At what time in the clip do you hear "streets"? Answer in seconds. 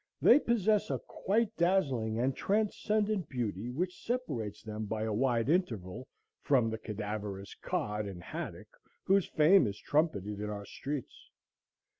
10.65-11.29